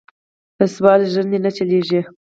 [0.57, 2.01] پۀ سوال ژرندې نۀ چلېږي.